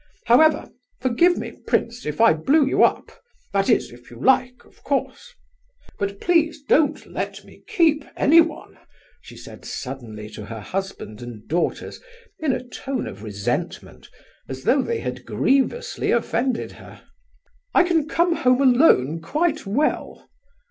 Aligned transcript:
However, 0.25 0.67
forgive 0.99 1.37
me, 1.37 1.51
prince, 1.51 2.07
if 2.07 2.19
I 2.19 2.33
blew 2.33 2.65
you 2.65 2.81
up—that 2.83 3.69
is, 3.69 3.91
if 3.91 4.09
you 4.09 4.19
like, 4.19 4.65
of 4.65 4.81
course. 4.83 5.31
But 5.99 6.19
please 6.19 6.63
don't 6.63 7.05
let 7.05 7.43
me 7.45 7.61
keep 7.67 8.03
anyone," 8.17 8.79
she 9.21 9.37
added 9.47 9.63
suddenly 9.65 10.27
to 10.31 10.47
her 10.47 10.59
husband 10.59 11.21
and 11.21 11.47
daughters, 11.47 12.01
in 12.39 12.51
a 12.51 12.67
tone 12.67 13.05
of 13.05 13.21
resentment, 13.21 14.09
as 14.49 14.63
though 14.63 14.81
they 14.81 15.01
had 15.01 15.23
grievously 15.23 16.09
offended 16.09 16.71
her. 16.81 17.03
"I 17.75 17.83
can 17.83 18.09
come 18.09 18.37
home 18.37 18.59
alone 18.59 19.21
quite 19.21 19.67
well." 19.67 20.27